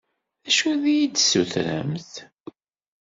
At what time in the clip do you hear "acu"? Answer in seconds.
0.49-0.69